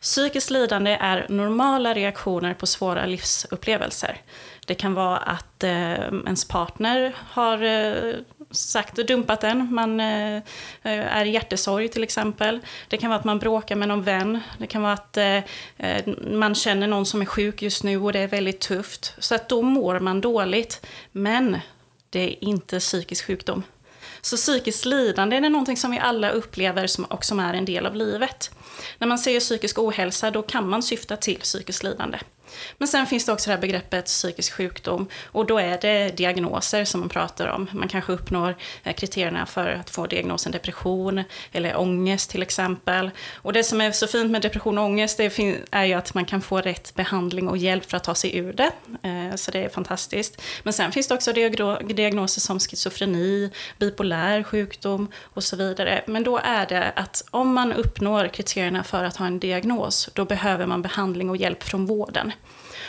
Psykiskt 0.00 0.50
lidande 0.50 0.98
är 1.00 1.26
normala 1.28 1.94
reaktioner 1.94 2.54
på 2.54 2.66
svåra 2.66 3.06
livsupplevelser. 3.06 4.20
Det 4.66 4.74
kan 4.74 4.94
vara 4.94 5.16
att 5.16 5.64
eh, 5.64 5.92
ens 5.92 6.44
partner 6.48 7.14
har 7.30 7.62
eh, 7.62 8.14
sagt 8.50 8.98
och 8.98 9.06
dumpat 9.06 9.44
en. 9.44 9.74
Man 9.74 10.00
eh, 10.00 10.42
är 10.82 11.24
i 11.24 11.30
hjärtesorg 11.30 11.88
till 11.88 12.02
exempel. 12.02 12.60
Det 12.88 12.96
kan 12.96 13.10
vara 13.10 13.18
att 13.18 13.24
man 13.24 13.38
bråkar 13.38 13.76
med 13.76 13.88
någon 13.88 14.02
vän. 14.02 14.40
Det 14.58 14.66
kan 14.66 14.82
vara 14.82 14.92
att 14.92 15.16
eh, 15.16 15.36
eh 15.76 16.06
man 16.30 16.54
känner 16.54 16.86
någon 16.86 17.06
som 17.06 17.20
är 17.20 17.26
sjuk 17.26 17.62
just 17.62 17.84
nu 17.84 17.96
och 17.98 18.12
det 18.12 18.18
är 18.18 18.28
väldigt 18.28 18.60
tufft. 18.60 19.14
Så 19.18 19.34
att 19.34 19.48
då 19.48 19.62
mår 19.62 20.00
man 20.00 20.20
dåligt. 20.20 20.86
Men 21.12 21.58
det 22.14 22.20
är 22.20 22.44
inte 22.44 22.78
psykisk 22.78 23.26
sjukdom. 23.26 23.62
Så 24.20 24.36
psykiskt 24.36 24.84
lidande 24.84 25.36
är 25.36 25.40
någonting 25.40 25.76
som 25.76 25.90
vi 25.90 25.98
alla 25.98 26.30
upplever 26.30 26.88
och 27.08 27.24
som 27.24 27.40
är 27.40 27.54
en 27.54 27.64
del 27.64 27.86
av 27.86 27.94
livet. 27.94 28.50
När 28.98 29.08
man 29.08 29.18
säger 29.18 29.40
psykisk 29.40 29.78
ohälsa 29.78 30.30
då 30.30 30.42
kan 30.42 30.68
man 30.68 30.82
syfta 30.82 31.16
till 31.16 31.38
psykiskt 31.38 31.82
lidande. 31.82 32.18
Men 32.78 32.88
sen 32.88 33.06
finns 33.06 33.26
det 33.26 33.32
också 33.32 33.50
det 33.50 33.54
här 33.54 33.60
begreppet 33.60 34.04
psykisk 34.04 34.52
sjukdom 34.52 35.08
och 35.24 35.46
då 35.46 35.58
är 35.58 35.78
det 35.80 36.16
diagnoser 36.16 36.84
som 36.84 37.00
man 37.00 37.08
pratar 37.08 37.46
om. 37.46 37.68
Man 37.72 37.88
kanske 37.88 38.12
uppnår 38.12 38.56
eh, 38.84 38.94
kriterierna 38.94 39.46
för 39.46 39.68
att 39.68 39.90
få 39.90 40.06
diagnosen 40.06 40.52
depression 40.52 41.22
eller 41.52 41.76
ångest 41.76 42.30
till 42.30 42.42
exempel. 42.42 43.10
Och 43.34 43.52
det 43.52 43.64
som 43.64 43.80
är 43.80 43.92
så 43.92 44.06
fint 44.06 44.30
med 44.30 44.42
depression 44.42 44.78
och 44.78 44.84
ångest 44.84 45.16
det 45.16 45.38
är 45.70 45.84
ju 45.84 45.94
att 45.94 46.14
man 46.14 46.24
kan 46.24 46.40
få 46.42 46.60
rätt 46.60 46.94
behandling 46.94 47.48
och 47.48 47.56
hjälp 47.56 47.90
för 47.90 47.96
att 47.96 48.04
ta 48.04 48.14
sig 48.14 48.36
ur 48.36 48.52
det. 48.52 48.70
Eh, 49.02 49.36
så 49.36 49.50
det 49.50 49.64
är 49.64 49.68
fantastiskt. 49.68 50.42
Men 50.62 50.72
sen 50.72 50.92
finns 50.92 51.08
det 51.08 51.14
också 51.14 51.32
diagnoser 51.32 52.40
som 52.40 52.60
schizofreni, 52.60 53.50
bipolär 53.78 54.42
sjukdom 54.42 55.08
och 55.22 55.44
så 55.44 55.56
vidare. 55.56 56.04
Men 56.06 56.24
då 56.24 56.38
är 56.38 56.66
det 56.66 56.92
att 56.96 57.24
om 57.30 57.54
man 57.54 57.72
uppnår 57.72 58.28
kriterierna 58.28 58.63
för 58.84 59.04
att 59.04 59.16
ha 59.16 59.26
en 59.26 59.38
diagnos, 59.38 60.08
då 60.12 60.24
behöver 60.24 60.66
man 60.66 60.82
behandling 60.82 61.30
och 61.30 61.36
hjälp 61.36 61.62
från 61.62 61.86
vården. 61.86 62.32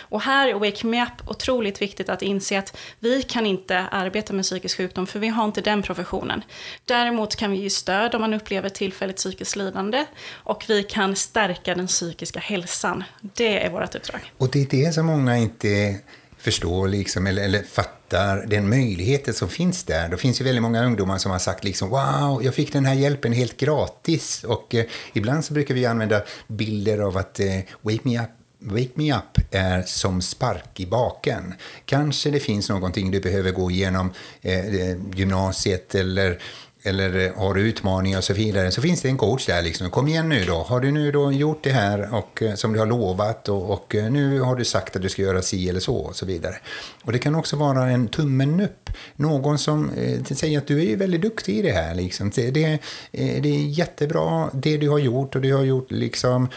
Och 0.09 0.21
här 0.21 0.47
är 0.47 0.53
Wake 0.53 0.87
Me 0.87 1.03
Up 1.03 1.29
otroligt 1.29 1.81
viktigt 1.81 2.09
att 2.09 2.21
inse 2.21 2.59
att 2.59 2.77
vi 2.99 3.23
kan 3.23 3.45
inte 3.45 3.79
arbeta 3.79 4.33
med 4.33 4.45
psykisk 4.45 4.77
sjukdom, 4.77 5.07
för 5.07 5.19
vi 5.19 5.27
har 5.27 5.45
inte 5.45 5.61
den 5.61 5.81
professionen. 5.81 6.43
Däremot 6.85 7.35
kan 7.35 7.51
vi 7.51 7.57
ge 7.57 7.69
stöd 7.69 8.15
om 8.15 8.21
man 8.21 8.33
upplever 8.33 8.69
tillfälligt 8.69 9.17
psykiskt 9.17 9.55
lidande 9.55 10.05
och 10.31 10.65
vi 10.67 10.83
kan 10.83 11.15
stärka 11.15 11.75
den 11.75 11.87
psykiska 11.87 12.39
hälsan. 12.39 13.03
Det 13.21 13.65
är 13.65 13.69
vårt 13.69 13.95
uppdrag. 13.95 14.33
Och 14.37 14.49
det 14.51 14.61
är 14.61 14.85
det 14.85 14.93
som 14.93 15.05
många 15.05 15.37
inte 15.37 15.99
förstår 16.45 16.87
liksom, 16.87 17.27
eller, 17.27 17.43
eller 17.43 17.63
fattar 17.63 18.45
den 18.47 18.69
möjligheten 18.69 19.33
som 19.33 19.49
finns 19.49 19.83
där. 19.83 20.09
Det 20.09 20.17
finns 20.17 20.41
ju 20.41 20.45
väldigt 20.45 20.61
många 20.61 20.85
ungdomar 20.85 21.17
som 21.17 21.31
har 21.31 21.39
sagt 21.39 21.63
liksom, 21.63 21.89
wow, 21.89 22.43
jag 22.43 22.55
fick 22.55 22.73
den 22.73 22.85
här 22.85 22.93
hjälpen 22.93 23.33
helt 23.33 23.57
gratis. 23.57 24.43
Och 24.43 24.75
eh, 24.75 24.85
ibland 25.13 25.45
så 25.45 25.53
brukar 25.53 25.73
vi 25.73 25.85
använda 25.85 26.21
bilder 26.47 26.99
av 26.99 27.17
att 27.17 27.39
eh, 27.39 27.59
wake 27.81 27.99
me 28.03 28.19
up 28.19 28.29
Wake 28.59 28.89
Me 28.93 29.13
Up 29.13 29.37
är 29.51 29.81
som 29.81 30.21
spark 30.21 30.79
i 30.79 30.85
baken. 30.85 31.53
Kanske 31.85 32.29
det 32.31 32.39
finns 32.39 32.69
någonting 32.69 33.11
du 33.11 33.19
behöver 33.19 33.51
gå 33.51 33.71
igenom 33.71 34.11
eh, 34.41 34.65
eh 34.65 34.97
gymnasiet 35.15 35.95
eller 35.95 36.39
eller 36.85 37.25
eh, 37.25 37.33
har 37.35 37.53
du 37.53 37.61
utmaningar 37.61 38.17
och 38.17 38.23
så 38.23 38.33
vidare, 38.33 38.71
så 38.71 38.81
finns 38.81 39.01
det 39.01 39.09
en 39.09 39.17
coach 39.17 39.45
där. 39.45 39.61
Liksom. 39.61 39.89
Kom 39.89 40.07
igen 40.07 40.29
nu 40.29 40.43
då. 40.45 40.53
Har 40.53 40.79
du 40.79 40.91
nu 40.91 41.11
då 41.11 41.31
gjort 41.31 41.63
det 41.63 41.71
här 41.71 42.13
och, 42.13 42.41
eh, 42.41 42.55
som 42.55 42.73
du 42.73 42.79
har 42.79 42.85
lovat 42.85 43.49
och, 43.49 43.71
och, 43.71 43.95
eh, 43.95 44.11
nu 44.11 44.39
har 44.39 44.55
du 44.55 44.65
sagt 44.65 44.95
att 44.95 45.01
du 45.01 45.09
ska 45.09 45.21
göra 45.21 45.41
si 45.41 45.69
eller 45.69 45.79
så 45.79 45.95
och 45.95 46.15
så 46.15 46.25
vidare. 46.25 46.55
Och 47.03 47.11
det 47.11 47.19
kan 47.19 47.35
också 47.35 47.55
vara 47.55 47.89
en 47.89 48.07
tummen 48.07 48.61
upp. 48.61 48.89
Någon 49.15 49.57
som 49.57 49.89
eh, 49.89 50.23
säger 50.23 50.57
att 50.57 50.67
du 50.67 50.91
är 50.91 50.97
väldigt 50.97 51.21
duktig 51.21 51.57
i 51.57 51.61
det 51.61 51.71
här. 51.71 51.95
Liksom. 51.95 52.31
Det, 52.35 52.51
det, 52.51 52.79
det 53.11 53.49
är 53.49 53.69
jättebra 53.69 54.49
det 54.53 54.77
du 54.77 54.89
har 54.89 54.99
gjort 54.99 55.35
och 55.35 55.41
du 55.41 55.53
har 55.53 55.63
gjort 55.63 55.91
liksom 55.91 56.49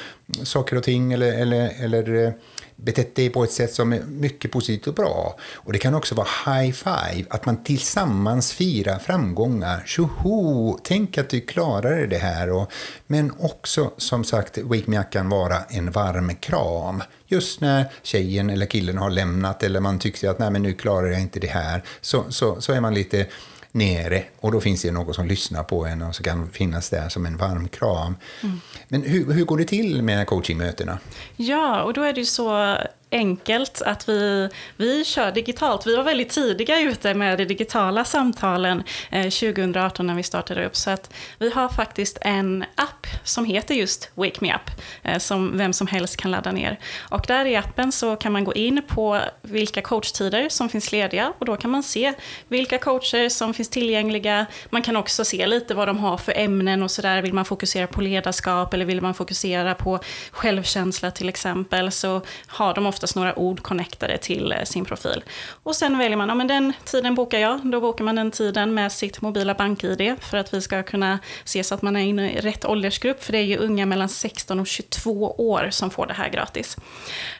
saker 0.42 0.76
och 0.76 0.82
ting 0.82 1.12
eller, 1.12 1.32
eller, 1.32 1.84
eller 1.84 2.34
betett 2.82 3.14
dig 3.14 3.30
på 3.30 3.44
ett 3.44 3.52
sätt 3.52 3.74
som 3.74 3.92
är 3.92 4.00
mycket 4.00 4.52
positivt 4.52 4.86
och 4.86 4.94
bra. 4.94 5.36
Och 5.54 5.72
det 5.72 5.78
kan 5.78 5.94
också 5.94 6.14
vara 6.14 6.28
high 6.46 6.72
five, 6.72 7.24
att 7.30 7.46
man 7.46 7.64
tillsammans 7.64 8.52
firar 8.52 8.98
framgångar. 8.98 9.82
Tjoho! 9.86 10.78
Tänk 10.82 11.18
att 11.18 11.30
du 11.30 11.40
klarade 11.40 12.06
det 12.06 12.18
här. 12.18 12.50
Och, 12.50 12.72
men 13.06 13.32
också, 13.38 13.90
som 13.96 14.24
sagt, 14.24 14.58
Wake 14.58 14.84
Me 14.86 15.00
Up 15.00 15.10
kan 15.10 15.28
vara 15.28 15.58
en 15.68 15.90
varm 15.90 16.34
kram. 16.34 17.02
Just 17.26 17.60
när 17.60 17.84
tjejen 18.02 18.50
eller 18.50 18.66
killen 18.66 18.98
har 18.98 19.10
lämnat 19.10 19.62
eller 19.62 19.80
man 19.80 19.98
tycker 19.98 20.30
att 20.30 20.38
Nej, 20.38 20.50
men 20.50 20.62
nu 20.62 20.72
klarar 20.72 21.08
jag 21.08 21.20
inte 21.20 21.40
det 21.40 21.46
här, 21.46 21.82
så, 22.00 22.24
så, 22.28 22.60
så 22.60 22.72
är 22.72 22.80
man 22.80 22.94
lite 22.94 23.26
nere 23.72 24.22
och 24.40 24.52
då 24.52 24.60
finns 24.60 24.82
det 24.82 24.90
någon 24.90 25.14
som 25.14 25.26
lyssnar 25.26 25.62
på 25.62 25.86
en 25.86 26.02
och 26.02 26.14
så 26.14 26.22
kan 26.22 26.50
finnas 26.50 26.90
där 26.90 27.08
som 27.08 27.26
en 27.26 27.36
varm 27.36 27.68
kram. 27.68 28.16
Mm. 28.42 28.60
Men 28.88 29.02
hur, 29.02 29.32
hur 29.32 29.44
går 29.44 29.58
det 29.58 29.64
till 29.64 30.02
med 30.02 30.26
coachingmötena? 30.26 30.98
Ja, 31.36 31.82
och 31.82 31.92
då 31.92 32.02
är 32.02 32.12
det 32.12 32.20
ju 32.20 32.26
så 32.26 32.76
enkelt 33.10 33.82
att 33.82 34.08
vi, 34.08 34.48
vi 34.76 35.04
kör 35.04 35.32
digitalt. 35.32 35.86
Vi 35.86 35.96
var 35.96 36.02
väldigt 36.02 36.30
tidiga 36.30 36.80
ute 36.80 37.14
med 37.14 37.38
de 37.38 37.44
digitala 37.44 38.04
samtalen 38.04 38.82
eh, 39.10 39.22
2018 39.22 40.06
när 40.06 40.14
vi 40.14 40.22
startade 40.22 40.66
upp. 40.66 40.76
Så 40.76 40.90
att 40.90 41.14
vi 41.38 41.50
har 41.50 41.68
faktiskt 41.68 42.18
en 42.20 42.64
app 42.74 43.06
som 43.24 43.44
heter 43.44 43.74
just 43.74 44.10
Wake 44.14 44.38
Me 44.40 44.54
Up, 44.54 44.70
eh, 45.02 45.18
som 45.18 45.58
vem 45.58 45.72
som 45.72 45.86
helst 45.86 46.16
kan 46.16 46.30
ladda 46.30 46.52
ner. 46.52 46.78
Och 47.10 47.24
där 47.28 47.44
i 47.44 47.56
appen 47.56 47.92
så 47.92 48.16
kan 48.16 48.32
man 48.32 48.44
gå 48.44 48.54
in 48.54 48.82
på 48.88 49.20
vilka 49.42 49.82
coachtider 49.82 50.48
som 50.48 50.68
finns 50.68 50.92
lediga 50.92 51.32
och 51.38 51.46
då 51.46 51.56
kan 51.56 51.70
man 51.70 51.82
se 51.82 52.14
vilka 52.48 52.78
coacher 52.78 53.28
som 53.28 53.54
finns 53.54 53.68
tillgängliga. 53.68 54.46
Man 54.70 54.82
kan 54.82 54.96
också 54.96 55.24
se 55.24 55.46
lite 55.46 55.74
vad 55.74 55.88
de 55.88 55.98
har 55.98 56.16
för 56.16 56.32
ämnen 56.36 56.82
och 56.82 56.90
sådär. 56.90 57.22
Vill 57.22 57.34
man 57.34 57.44
fokusera 57.44 57.86
på 57.86 58.00
ledarskap 58.00 58.74
eller 58.74 58.84
vill 58.84 59.00
man 59.00 59.14
fokusera 59.14 59.74
på 59.74 60.00
självkänsla 60.30 61.10
till 61.10 61.28
exempel 61.28 61.92
så 61.92 62.20
har 62.46 62.74
de 62.74 62.86
ofta 62.86 62.97
oftast 62.98 63.16
några 63.16 63.38
ord 63.38 63.62
connectade 63.62 64.18
till 64.18 64.52
eh, 64.52 64.62
sin 64.64 64.84
profil. 64.84 65.24
Och 65.62 65.76
sen 65.76 65.98
väljer 65.98 66.16
man, 66.16 66.28
ja 66.28 66.34
men 66.34 66.46
den 66.46 66.72
tiden 66.84 67.14
bokar 67.14 67.38
jag, 67.38 67.60
då 67.64 67.80
bokar 67.80 68.04
man 68.04 68.16
den 68.16 68.30
tiden 68.30 68.74
med 68.74 68.92
sitt 68.92 69.20
mobila 69.20 69.54
bank-id 69.54 70.16
för 70.20 70.38
att 70.38 70.54
vi 70.54 70.60
ska 70.60 70.82
kunna 70.82 71.18
se 71.44 71.64
så 71.64 71.74
att 71.74 71.82
man 71.82 71.96
är 71.96 72.00
inne 72.00 72.32
i 72.32 72.40
rätt 72.40 72.64
åldersgrupp, 72.64 73.24
för 73.24 73.32
det 73.32 73.38
är 73.38 73.42
ju 73.42 73.56
unga 73.56 73.86
mellan 73.86 74.08
16 74.08 74.60
och 74.60 74.66
22 74.66 75.34
år 75.38 75.68
som 75.70 75.90
får 75.90 76.06
det 76.06 76.14
här 76.14 76.28
gratis. 76.28 76.76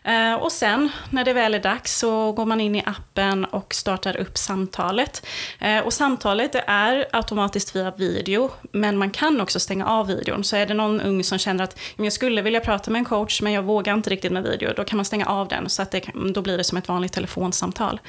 Eh, 0.05 0.35
och 0.35 0.53
sen 0.53 0.89
när 1.11 1.25
det 1.25 1.33
väl 1.33 1.55
är 1.55 1.61
dags 1.61 1.99
så 1.99 2.33
går 2.33 2.47
man 2.47 2.61
in 2.61 2.75
i 2.75 2.83
appen 2.87 3.45
och 3.45 3.75
startar 3.75 4.17
upp 4.17 4.39
samtalet. 4.39 5.27
Eh, 5.61 5.79
och 5.79 5.93
samtalet 5.93 6.53
det 6.53 6.65
är 6.67 7.07
automatiskt 7.13 7.77
via 7.77 7.91
video, 7.91 8.51
men 8.73 8.99
man 8.99 9.11
kan 9.11 9.41
också 9.41 9.61
stänga 9.61 9.87
av 9.87 10.07
videon. 10.07 10.45
Så 10.45 10.57
är 10.57 10.67
det 10.67 10.75
någon 10.75 11.01
ung 11.01 11.25
som 11.25 11.39
känner 11.39 11.65
att 11.65 11.79
jag 11.97 12.13
skulle 12.13 12.43
vilja 12.43 12.61
prata 12.61 12.91
med 12.91 12.99
en 12.99 13.05
coach, 13.05 13.43
men 13.43 13.53
jag 13.53 13.63
vågar 13.63 13.95
inte 13.95 14.11
riktigt 14.11 14.33
med 14.33 14.43
video, 14.43 14.73
då 14.77 14.85
kan 14.85 14.97
man 14.97 15.05
stänga 15.05 15.27
av 15.27 15.48
den 15.49 15.69
så 15.69 15.83
att 15.83 15.91
det, 15.91 16.03
då 16.35 16.43
blir 16.43 16.59
det 16.59 16.65
som 16.65 16.79
ett 16.79 16.89
vanligt 16.89 17.13
telefonsamtal. 17.13 18.01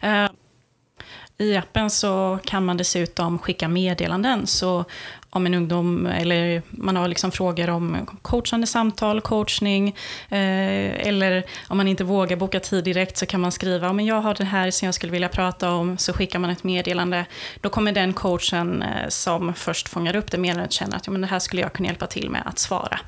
Eh, 0.00 0.26
I 1.38 1.56
appen 1.56 1.90
så 1.90 2.38
kan 2.44 2.64
man 2.64 2.76
dessutom 2.76 3.38
skicka 3.38 3.68
meddelanden. 3.68 4.46
Så 4.46 4.84
om 5.34 5.46
en 5.46 5.54
ungdom, 5.54 6.06
eller 6.06 6.62
man 6.70 6.96
har 6.96 7.08
liksom 7.08 7.32
frågor 7.32 7.70
om 7.70 8.06
coachande 8.22 8.66
samtal, 8.66 9.20
coachning, 9.20 9.88
eh, 10.28 11.08
eller 11.08 11.44
om 11.68 11.76
man 11.76 11.88
inte 11.88 12.04
vågar 12.04 12.36
boka 12.36 12.60
tid 12.60 12.84
direkt 12.84 13.16
så 13.16 13.26
kan 13.26 13.40
man 13.40 13.52
skriva 13.52 13.88
om 13.90 14.00
jag 14.00 14.20
har 14.20 14.34
det 14.34 14.44
här 14.44 14.70
som 14.70 14.86
jag 14.86 14.94
skulle 14.94 15.12
vilja 15.12 15.28
prata 15.28 15.72
om, 15.72 15.98
så 15.98 16.12
skickar 16.12 16.38
man 16.38 16.50
ett 16.50 16.64
meddelande. 16.64 17.26
Då 17.60 17.68
kommer 17.68 17.92
den 17.92 18.12
coachen 18.12 18.82
eh, 18.82 19.08
som 19.08 19.54
först 19.54 19.88
fångar 19.88 20.16
upp 20.16 20.30
det 20.30 20.38
meddelandet 20.38 20.72
känna 20.72 20.96
att 20.96 21.06
ja, 21.06 21.12
men 21.12 21.20
det 21.20 21.26
här 21.26 21.38
skulle 21.38 21.62
jag 21.62 21.72
kunna 21.72 21.88
hjälpa 21.88 22.06
till 22.06 22.30
med 22.30 22.42
att 22.46 22.58
svara. 22.58 23.00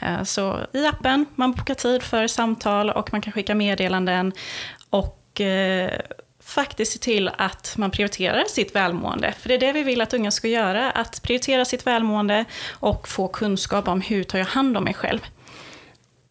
Eh, 0.00 0.22
så 0.22 0.58
i 0.72 0.86
appen, 0.86 1.26
man 1.34 1.52
bokar 1.52 1.74
tid 1.74 2.02
för 2.02 2.26
samtal 2.26 2.90
och 2.90 3.12
man 3.12 3.20
kan 3.20 3.32
skicka 3.32 3.54
meddelanden. 3.54 4.32
Och 4.90 5.40
eh, 5.40 5.90
faktiskt 6.44 6.92
se 6.92 6.98
till 6.98 7.28
att 7.28 7.74
man 7.76 7.90
prioriterar 7.90 8.44
sitt 8.48 8.74
välmående. 8.74 9.32
För 9.38 9.48
det 9.48 9.54
är 9.54 9.58
det 9.58 9.72
vi 9.72 9.82
vill 9.82 10.00
att 10.00 10.14
unga 10.14 10.30
ska 10.30 10.48
göra, 10.48 10.90
att 10.90 11.22
prioritera 11.22 11.64
sitt 11.64 11.86
välmående 11.86 12.44
och 12.70 13.08
få 13.08 13.28
kunskap 13.28 13.88
om 13.88 14.00
hur 14.00 14.24
tar 14.24 14.38
jag 14.38 14.46
hand 14.46 14.76
om 14.76 14.84
mig 14.84 14.94
själv. 14.94 15.20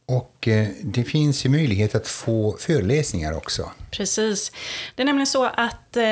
Och 0.06 0.41
och 0.42 0.48
eh, 0.48 0.68
det 0.84 1.04
finns 1.04 1.46
ju 1.46 1.50
möjlighet 1.50 1.96
att 1.96 2.08
få 2.08 2.58
föreläsningar 2.60 3.38
också. 3.38 3.72
Precis. 3.92 4.52
Det 4.96 5.02
är 5.02 5.06
nämligen 5.06 5.28
så 5.28 5.46
att 5.46 5.98
eh, 5.98 6.04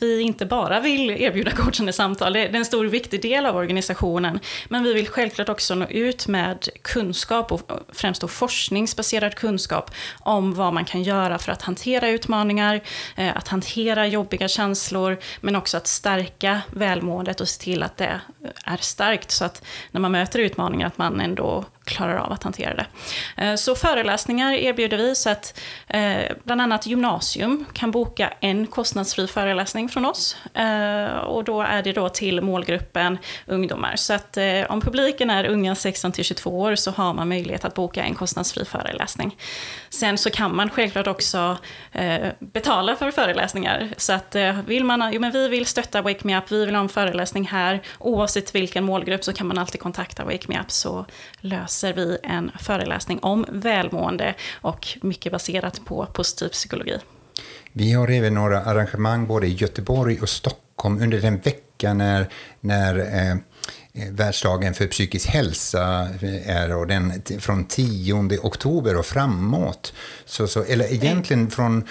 vi 0.00 0.20
inte 0.20 0.46
bara 0.46 0.80
vill 0.80 1.10
erbjuda 1.10 1.50
coachande 1.50 1.92
samtal, 1.92 2.32
det 2.32 2.40
är 2.40 2.54
en 2.54 2.64
stor 2.64 2.84
viktig 2.84 3.22
del 3.22 3.46
av 3.46 3.56
organisationen, 3.56 4.40
men 4.68 4.82
vi 4.82 4.94
vill 4.94 5.08
självklart 5.08 5.48
också 5.48 5.74
nå 5.74 5.86
ut 5.86 6.26
med 6.26 6.68
kunskap, 6.82 7.52
och 7.52 7.62
främst 7.92 8.20
då 8.20 8.28
forskningsbaserad 8.28 9.34
kunskap, 9.34 9.90
om 10.20 10.54
vad 10.54 10.74
man 10.74 10.84
kan 10.84 11.02
göra 11.02 11.38
för 11.38 11.52
att 11.52 11.62
hantera 11.62 12.08
utmaningar, 12.08 12.80
eh, 13.16 13.36
att 13.36 13.48
hantera 13.48 14.06
jobbiga 14.06 14.48
känslor, 14.48 15.18
men 15.40 15.56
också 15.56 15.76
att 15.76 15.86
stärka 15.86 16.60
välmåendet 16.70 17.40
och 17.40 17.48
se 17.48 17.62
till 17.62 17.82
att 17.82 17.96
det 17.96 18.20
är 18.64 18.76
starkt, 18.76 19.30
så 19.30 19.44
att 19.44 19.62
när 19.90 20.00
man 20.00 20.12
möter 20.12 20.38
utmaningar, 20.38 20.86
att 20.86 20.98
man 20.98 21.20
ändå 21.20 21.64
klarar 21.84 22.16
av 22.16 22.32
att 22.32 22.42
hantera 22.42 22.74
det. 22.74 22.86
Eh, 23.36 23.53
Eh, 23.54 23.56
så 23.56 23.74
föreläsningar 23.74 24.52
erbjuder 24.52 24.98
vi, 24.98 25.14
så 25.14 25.30
att 25.30 25.60
eh, 25.88 26.36
bland 26.44 26.60
annat 26.60 26.86
gymnasium 26.86 27.64
kan 27.72 27.90
boka 27.90 28.32
en 28.40 28.66
kostnadsfri 28.66 29.26
föreläsning 29.26 29.88
från 29.88 30.04
oss. 30.04 30.36
Eh, 30.54 31.16
och 31.16 31.44
då 31.44 31.62
är 31.62 31.82
det 31.82 31.92
då 31.92 32.08
till 32.08 32.40
målgruppen 32.40 33.18
ungdomar. 33.46 33.96
Så 33.96 34.12
att 34.12 34.38
om 34.68 34.80
publiken 34.80 35.30
är 35.30 35.44
unga 35.44 35.74
16 35.74 36.12
till 36.12 36.24
22 36.24 36.60
år 36.60 36.74
så 36.74 36.90
har 36.90 37.14
man 37.14 37.28
möjlighet 37.28 37.64
att 37.64 37.74
boka 37.74 38.02
en 38.02 38.14
kostnadsfri 38.14 38.64
föreläsning. 38.64 39.36
Sen 39.90 40.18
så 40.18 40.30
kan 40.30 40.56
man 40.56 40.70
självklart 40.70 41.06
också 41.06 41.58
betala 42.38 42.96
för 42.96 43.10
föreläsningar. 43.10 43.88
Så 43.96 44.12
att 44.12 44.36
vill 44.66 44.84
man, 44.84 45.12
jo 45.12 45.20
men 45.20 45.32
vi 45.32 45.48
vill 45.48 45.66
stötta 45.66 46.02
Wake 46.02 46.26
Me 46.26 46.38
Up, 46.38 46.52
vi 46.52 46.66
vill 46.66 46.74
ha 46.74 46.82
en 46.82 46.88
föreläsning 46.88 47.46
här. 47.46 47.82
Oavsett 47.98 48.54
vilken 48.54 48.84
målgrupp 48.84 49.24
så 49.24 49.32
kan 49.32 49.46
man 49.46 49.58
alltid 49.58 49.80
kontakta 49.80 50.24
Wake 50.24 50.48
Me 50.48 50.60
Up 50.60 50.70
så 50.70 51.06
löser 51.40 51.92
vi 51.92 52.18
en 52.22 52.50
föreläsning 52.58 53.18
om 53.22 53.43
välmående 53.52 54.34
och 54.60 54.88
mycket 55.02 55.32
baserat 55.32 55.80
på 55.84 56.06
positiv 56.06 56.48
psykologi. 56.48 56.98
Vi 57.72 57.92
har 57.92 58.10
även 58.10 58.34
några 58.34 58.60
arrangemang 58.60 59.26
både 59.26 59.46
i 59.46 59.54
Göteborg 59.54 60.20
och 60.20 60.28
Stockholm 60.28 61.02
under 61.02 61.20
den 61.20 61.38
vecka 61.38 61.94
när, 61.94 62.28
när 62.60 62.98
eh, 62.98 63.30
eh 63.30 63.36
världsdagen 64.10 64.74
för 64.74 64.86
psykisk 64.86 65.28
hälsa 65.28 66.08
eh, 66.22 66.56
är 66.56 66.76
och 66.76 66.86
den, 66.86 67.22
från 67.38 67.64
10 67.64 68.38
oktober 68.42 68.96
och 68.96 69.06
framåt. 69.06 69.92
Så, 70.24 70.46
så, 70.46 70.62
eller 70.62 70.92
egentligen 70.92 71.50
från 71.50 71.84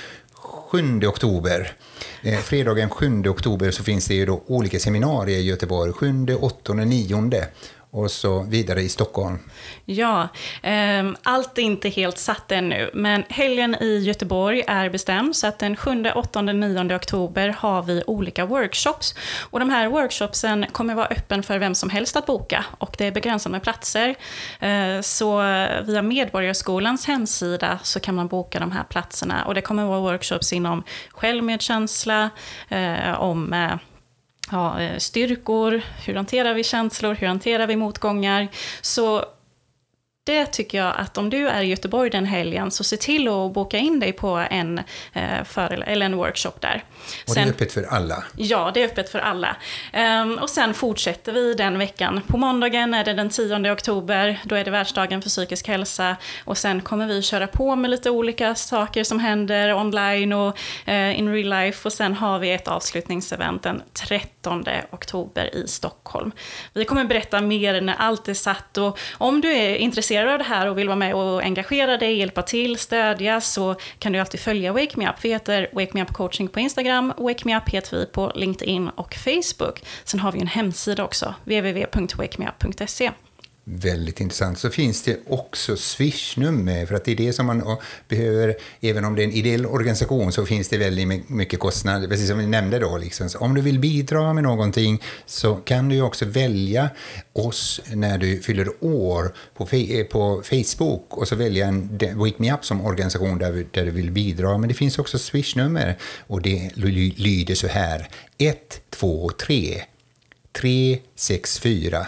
7 0.71 1.07
oktober. 1.07 1.73
Eh, 2.21 2.39
fredagen 2.39 2.89
7 2.89 3.23
oktober 3.27 3.71
så 3.71 3.83
finns 3.83 4.07
det 4.07 4.13
ju 4.13 4.25
då 4.25 4.43
olika 4.47 4.79
seminarier 4.79 5.37
i 5.37 5.41
Göteborg, 5.41 5.93
7, 5.93 6.35
8 6.35 6.73
9 6.73 7.45
och 7.93 8.11
så 8.11 8.43
vidare 8.43 8.81
i 8.81 8.89
Stockholm. 8.89 9.39
Ja, 9.85 10.27
eh, 10.61 11.05
allt 11.23 11.57
är 11.57 11.61
inte 11.61 11.89
helt 11.89 12.17
satt 12.17 12.51
ännu, 12.51 12.91
men 12.93 13.23
helgen 13.29 13.75
i 13.75 13.97
Göteborg 13.97 14.63
är 14.67 14.89
bestämd, 14.89 15.35
så 15.35 15.47
att 15.47 15.59
den 15.59 15.75
7, 15.75 16.05
8, 16.15 16.41
9 16.41 16.95
oktober 16.95 17.55
har 17.57 17.83
vi 17.83 18.03
olika 18.07 18.45
workshops. 18.45 19.15
Och 19.49 19.59
de 19.59 19.69
här 19.69 19.87
workshopsen 19.87 20.65
kommer 20.71 20.95
vara 20.95 21.07
öppen 21.07 21.43
för 21.43 21.59
vem 21.59 21.75
som 21.75 21.89
helst 21.89 22.15
att 22.15 22.25
boka, 22.25 22.65
och 22.77 22.95
det 22.97 23.07
är 23.07 23.11
begränsat 23.11 23.51
med 23.51 23.63
platser. 23.63 24.15
Eh, 24.59 25.01
så 25.01 25.41
via 25.83 26.01
Medborgarskolans 26.01 27.05
hemsida 27.05 27.79
så 27.83 27.99
kan 27.99 28.15
man 28.15 28.27
boka 28.27 28.59
de 28.59 28.71
här 28.71 28.83
platserna, 28.83 29.45
och 29.45 29.53
det 29.53 29.61
kommer 29.61 29.85
vara 29.85 29.99
workshops 29.99 30.53
inom 30.53 30.83
självmedkänsla, 31.09 32.29
eh, 32.69 33.21
om 33.21 33.53
eh, 33.53 33.75
ja, 34.51 34.81
eh, 34.81 34.97
styrkor, 34.97 35.81
hur 36.05 36.15
hanterar 36.15 36.53
vi 36.53 36.63
känslor, 36.63 37.13
hur 37.13 37.27
hanterar 37.27 37.67
vi 37.67 37.75
motgångar. 37.75 38.47
Så 38.81 39.25
det 40.25 40.45
tycker 40.45 40.77
jag 40.77 40.93
att 40.97 41.17
om 41.17 41.29
du 41.29 41.47
är 41.47 41.61
i 41.61 41.65
Göteborg 41.65 42.09
den 42.09 42.25
helgen 42.25 42.71
så 42.71 42.83
se 42.83 42.97
till 42.97 43.27
att 43.27 43.53
boka 43.53 43.77
in 43.77 43.99
dig 43.99 44.13
på 44.13 44.45
en, 44.49 44.81
eh, 45.13 45.43
för, 45.45 45.83
eller 45.87 46.05
en 46.05 46.15
workshop 46.15 46.51
där. 46.59 46.83
Och 47.27 47.35
det 47.35 47.41
är 47.41 47.49
öppet 47.49 47.71
för 47.71 47.83
alla? 47.83 48.23
Ja, 48.35 48.71
det 48.73 48.83
är 48.83 48.85
öppet 48.85 49.09
för 49.09 49.19
alla. 49.19 49.55
Um, 49.93 50.37
och 50.37 50.49
sen 50.49 50.73
fortsätter 50.73 51.31
vi 51.31 51.53
den 51.53 51.77
veckan. 51.77 52.21
På 52.27 52.37
måndagen 52.37 52.93
är 52.93 53.03
det 53.03 53.13
den 53.13 53.29
10 53.29 53.71
oktober, 53.71 54.39
då 54.43 54.55
är 54.55 54.65
det 54.65 54.71
världsdagen 54.71 55.21
för 55.21 55.29
psykisk 55.29 55.67
hälsa. 55.67 56.15
Och 56.45 56.57
sen 56.57 56.81
kommer 56.81 57.07
vi 57.07 57.21
köra 57.21 57.47
på 57.47 57.75
med 57.75 57.91
lite 57.91 58.09
olika 58.09 58.55
saker 58.55 59.03
som 59.03 59.19
händer 59.19 59.73
online 59.73 60.33
och 60.33 60.59
uh, 60.87 61.19
in 61.19 61.33
real 61.33 61.49
life. 61.49 61.87
Och 61.87 61.93
sen 61.93 62.13
har 62.13 62.39
vi 62.39 62.51
ett 62.51 62.67
avslutningsevent 62.67 63.63
den 63.63 63.81
13 63.93 64.65
oktober 64.91 65.55
i 65.55 65.67
Stockholm. 65.67 66.31
Vi 66.73 66.85
kommer 66.85 67.05
berätta 67.05 67.41
mer 67.41 67.81
när 67.81 67.95
allt 67.95 68.27
är 68.27 68.33
satt. 68.33 68.77
Och 68.77 68.99
om 69.17 69.41
du 69.41 69.51
är 69.53 69.75
intresserad 69.75 70.12
intresserad 70.13 70.33
av 70.33 70.37
det 70.37 70.55
här 70.55 70.67
och 70.67 70.77
vill 70.77 70.87
vara 70.87 70.95
med 70.95 71.15
och 71.15 71.41
engagera 71.43 71.97
dig, 71.97 72.17
hjälpa 72.17 72.41
till, 72.41 72.77
stödja 72.77 73.41
så 73.41 73.75
kan 73.99 74.11
du 74.11 74.19
alltid 74.19 74.39
följa 74.39 74.73
Wake 74.73 74.99
Me 74.99 75.09
Up. 75.09 75.15
Vi 75.21 75.29
heter 75.29 75.69
Wake 75.73 75.91
Me 75.93 76.01
Up 76.01 76.13
Coaching 76.13 76.47
på 76.47 76.59
Instagram, 76.59 77.13
Wake 77.17 77.45
Me 77.45 77.57
Up 77.57 77.69
heter 77.69 77.97
vi 77.97 78.05
på 78.05 78.31
LinkedIn 78.35 78.89
och 78.89 79.15
Facebook. 79.15 79.83
Sen 80.03 80.19
har 80.19 80.31
vi 80.31 80.39
en 80.41 80.47
hemsida 80.47 81.03
också, 81.03 81.35
www.wakemeup.se. 81.45 83.11
Väldigt 83.65 84.19
intressant. 84.19 84.59
Så 84.59 84.69
finns 84.69 85.03
det 85.03 85.19
också 85.27 85.77
Swish-nummer, 85.77 86.85
för 86.85 86.95
att 86.95 87.05
det 87.05 87.11
är 87.11 87.15
det 87.15 87.33
som 87.33 87.45
man 87.45 87.77
behöver, 88.07 88.55
även 88.81 89.05
om 89.05 89.15
det 89.15 89.21
är 89.21 89.23
en 89.23 89.31
ideell 89.31 89.65
organisation 89.65 90.31
så 90.31 90.45
finns 90.45 90.69
det 90.69 90.77
väldigt 90.77 91.29
mycket 91.29 91.59
kostnader, 91.59 92.07
precis 92.07 92.27
som 92.27 92.37
vi 92.37 92.47
nämnde 92.47 92.79
då. 92.79 92.97
Liksom. 92.97 93.29
om 93.39 93.53
du 93.53 93.61
vill 93.61 93.79
bidra 93.79 94.33
med 94.33 94.43
någonting 94.43 95.01
så 95.25 95.55
kan 95.55 95.89
du 95.89 96.01
också 96.01 96.25
välja 96.25 96.89
oss 97.33 97.81
när 97.93 98.17
du 98.17 98.39
fyller 98.41 98.69
år 98.79 99.35
på, 99.53 99.75
eh, 99.75 100.05
på 100.05 100.41
Facebook 100.43 101.17
och 101.17 101.27
så 101.27 101.35
välja 101.35 101.67
en 101.67 101.99
Wake 102.15 102.35
Me 102.37 102.53
Up 102.53 102.65
som 102.65 102.85
organisation 102.85 103.37
där, 103.37 103.65
där 103.71 103.85
du 103.85 103.91
vill 103.91 104.11
bidra. 104.11 104.57
Men 104.57 104.67
det 104.67 104.75
finns 104.75 104.99
också 104.99 105.17
Swish-nummer 105.17 105.97
och 106.27 106.41
det 106.41 106.71
lyder 107.15 107.55
så 107.55 107.67
här 107.67 108.09
123 108.37 109.81
364 110.51 112.07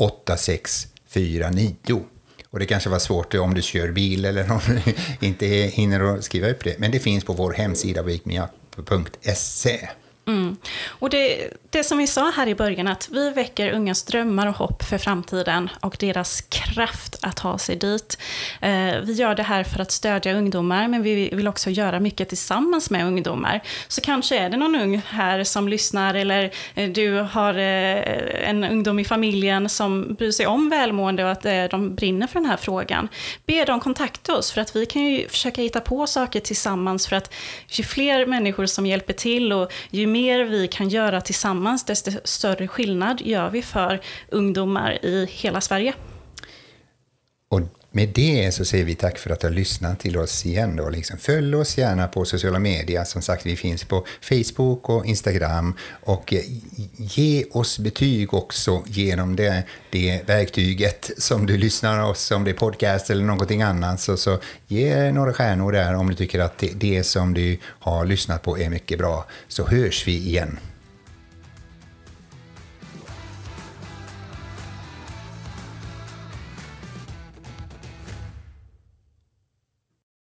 8649. 0.00 2.04
Och 2.50 2.58
det 2.58 2.66
kanske 2.66 2.88
var 2.88 2.98
svårt 2.98 3.34
om 3.34 3.54
du 3.54 3.62
kör 3.62 3.90
bil 3.90 4.24
eller 4.24 4.52
om 4.52 4.60
du 4.66 4.82
inte 5.26 5.46
hinner 5.46 6.20
skriva 6.20 6.48
upp 6.48 6.64
det. 6.64 6.78
Men 6.78 6.90
det 6.90 6.98
finns 6.98 7.24
på 7.24 7.32
vår 7.32 7.52
hemsida 7.52 8.02
wakemeup.se. 8.02 9.88
Mm. 10.30 10.56
Och 10.88 11.10
det, 11.10 11.50
det 11.70 11.84
som 11.84 11.98
vi 11.98 12.06
sa 12.06 12.30
här 12.30 12.46
i 12.46 12.54
början, 12.54 12.86
att 12.86 13.08
vi 13.12 13.30
väcker 13.30 13.72
ungas 13.72 14.02
drömmar 14.02 14.46
och 14.46 14.56
hopp 14.56 14.82
för 14.82 14.98
framtiden 14.98 15.70
och 15.80 15.96
deras 15.98 16.40
kraft 16.40 17.16
att 17.22 17.36
ta 17.36 17.58
sig 17.58 17.76
dit. 17.76 18.18
Eh, 18.60 19.00
vi 19.02 19.12
gör 19.12 19.34
det 19.34 19.42
här 19.42 19.64
för 19.64 19.80
att 19.80 19.90
stödja 19.90 20.34
ungdomar, 20.34 20.88
men 20.88 21.02
vi 21.02 21.30
vill 21.32 21.48
också 21.48 21.70
göra 21.70 22.00
mycket 22.00 22.28
tillsammans 22.28 22.90
med 22.90 23.06
ungdomar. 23.06 23.60
Så 23.88 24.00
kanske 24.00 24.38
är 24.38 24.50
det 24.50 24.56
någon 24.56 24.74
ung 24.74 25.02
här 25.06 25.44
som 25.44 25.68
lyssnar, 25.68 26.14
eller 26.14 26.50
eh, 26.74 26.90
du 26.90 27.12
har 27.12 27.54
eh, 27.54 28.48
en 28.48 28.64
ungdom 28.64 28.98
i 28.98 29.04
familjen 29.04 29.68
som 29.68 30.14
bryr 30.14 30.30
sig 30.30 30.46
om 30.46 30.68
välmående 30.68 31.24
och 31.24 31.30
att 31.30 31.44
eh, 31.44 31.64
de 31.64 31.94
brinner 31.94 32.26
för 32.26 32.40
den 32.40 32.50
här 32.50 32.56
frågan. 32.56 33.08
Be 33.46 33.64
dem 33.64 33.80
kontakta 33.80 34.36
oss, 34.36 34.52
för 34.52 34.60
att 34.60 34.76
vi 34.76 34.86
kan 34.86 35.02
ju 35.02 35.28
försöka 35.28 35.62
hitta 35.62 35.80
på 35.80 36.06
saker 36.06 36.40
tillsammans, 36.40 37.06
för 37.06 37.16
att 37.16 37.34
ju 37.68 37.84
fler 37.84 38.26
människor 38.26 38.66
som 38.66 38.86
hjälper 38.86 39.12
till 39.12 39.52
och 39.52 39.72
ju 39.90 40.06
mer 40.06 40.19
mer 40.20 40.44
vi 40.44 40.68
kan 40.68 40.88
göra 40.88 41.20
tillsammans, 41.20 41.84
desto 41.84 42.10
större 42.24 42.68
skillnad 42.68 43.20
gör 43.20 43.50
vi 43.50 43.62
för 43.62 44.00
ungdomar 44.28 45.04
i 45.04 45.26
hela 45.30 45.60
Sverige. 45.60 45.94
Och 47.48 47.60
med 47.92 48.08
det 48.08 48.54
så 48.54 48.64
säger 48.64 48.84
vi 48.84 48.94
tack 48.94 49.18
för 49.18 49.30
att 49.30 49.40
du 49.40 49.46
har 49.46 49.54
lyssnat 49.54 50.00
till 50.00 50.18
oss 50.18 50.46
igen. 50.46 50.76
Då. 50.76 50.88
Liksom, 50.88 51.18
följ 51.18 51.56
oss 51.56 51.78
gärna 51.78 52.08
på 52.08 52.24
sociala 52.24 52.58
medier. 52.58 53.04
Som 53.04 53.22
sagt, 53.22 53.46
vi 53.46 53.56
finns 53.56 53.84
på 53.84 54.06
Facebook 54.20 54.88
och 54.88 55.06
Instagram. 55.06 55.74
Och 56.04 56.34
eh, 56.34 56.40
ge 56.96 57.44
oss 57.52 57.78
betyg 57.78 58.34
också 58.34 58.82
genom 58.86 59.36
det, 59.36 59.62
det 59.90 60.28
verktyget 60.28 61.10
som 61.18 61.46
du 61.46 61.56
lyssnar 61.56 62.02
på 62.02 62.08
oss, 62.08 62.30
om 62.30 62.44
det 62.44 62.50
är 62.50 62.54
podcast 62.54 63.10
eller 63.10 63.24
någonting 63.24 63.62
annat. 63.62 64.00
Så, 64.00 64.16
så 64.16 64.38
ge 64.66 65.12
några 65.12 65.32
stjärnor 65.32 65.72
där 65.72 65.94
om 65.94 66.08
du 66.08 66.14
tycker 66.14 66.38
att 66.38 66.58
det, 66.58 66.72
det 66.74 67.04
som 67.04 67.34
du 67.34 67.58
har 67.64 68.04
lyssnat 68.04 68.42
på 68.42 68.58
är 68.58 68.70
mycket 68.70 68.98
bra. 68.98 69.26
Så 69.48 69.66
hörs 69.66 70.06
vi 70.06 70.16
igen. 70.16 70.58